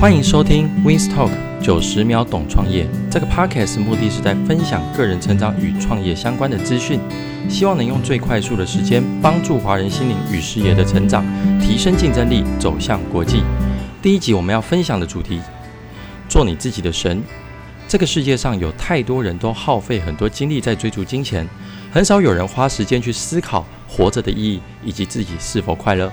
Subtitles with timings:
[0.00, 1.30] 欢迎收听 Wins Talk
[1.62, 2.86] 九十秒懂创业。
[3.10, 7.00] 这个 podcast 目的是在分享个人成长与创业相关的资讯，
[7.48, 11.24] 希望能用最快速的时间帮助华人心灵与事业的成长，
[11.60, 13.42] 提升竞争力，走向国际。
[14.02, 15.40] 第一集我们要分享的主题：
[16.28, 17.22] 做你自己的神。
[17.88, 21.48] 这个世界上有太多人都耗费很多精力在追逐金钱，
[21.90, 26.12] 很少有人花时间去思考活着的意义以及自己是否快乐。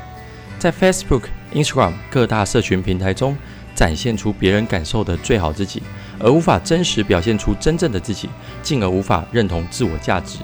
[0.59, 1.23] 在 Facebook、
[1.53, 3.35] Instagram 各大社群平台中，
[3.75, 5.81] 展现出别人感受的最好自己，
[6.19, 8.29] 而无法真实表现出真正的自己，
[8.61, 10.39] 进而无法认同自我价值，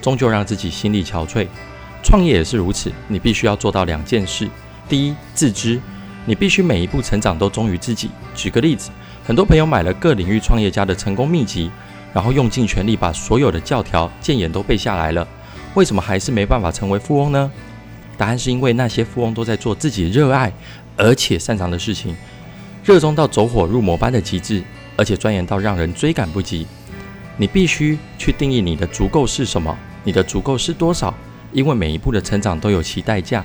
[0.00, 1.46] 终究让自己心力憔悴。
[2.02, 4.48] 创业也是如此，你必须要做到两件事：
[4.88, 5.80] 第一，自知，
[6.24, 8.08] 你必须每一步成长都忠于自己。
[8.34, 8.90] 举个例子，
[9.24, 11.70] 很多朋友买了各领域创业家的成功秘籍，
[12.14, 15.26] 然后用尽全力把所有的教条、建言都背下来了，
[15.74, 17.50] 为什么还是没办法成为富翁呢？
[18.16, 20.52] 答案是因为那些富翁都在做自己热爱
[20.96, 22.16] 而且擅长的事情。
[22.88, 24.64] 热衷到走火入魔般的极致，
[24.96, 26.66] 而且钻研到让人追赶不及。
[27.36, 31.12] 你必须去定义你的足够是什么，你的足够是多少？
[31.52, 33.44] 因为每一步的成长都有其代价。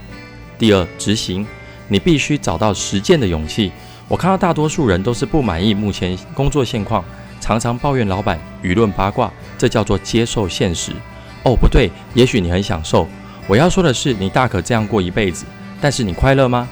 [0.57, 1.45] 第二，执行，
[1.89, 3.69] 你必须找到实践的勇气。
[4.07, 7.03] 我看到大多数人都是不满意目前工作现况，
[7.41, 10.93] 常常抱怨老板，舆论八卦，这叫做接受现实。
[11.43, 13.05] 哦，不对，也许你很享受。
[13.45, 15.43] 我要说的是，你大可这样过一辈子，
[15.81, 16.65] 但是你快乐吗？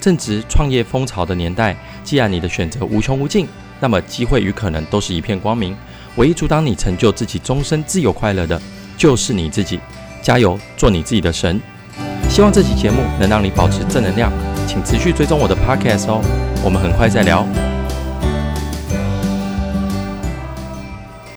[0.00, 3.48] 正值创业风潮的年代，既然你的选择无穷无尽，
[3.80, 5.76] 那么机会与可能都是一片光明。
[6.16, 8.60] 唯一阻挡你成就自己终身自由快乐的，
[8.96, 9.80] 就是你自己。
[10.22, 11.60] 加油，做你自己的神！
[12.30, 14.32] 希望这期节目能让你保持正能量，
[14.66, 16.20] 请持续追踪我的 Podcast 哦。
[16.64, 17.73] 我们很快再聊。